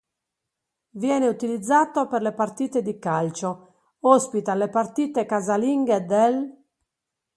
Viene 0.95 1.27
utilizzato 1.27 2.07
per 2.07 2.23
le 2.23 2.33
partite 2.33 2.81
di 2.81 2.97
calcio, 2.97 3.97
ospita 3.99 4.55
le 4.55 4.67
partite 4.69 5.27
casalinghe 5.27 6.05
dell'. 6.05 6.57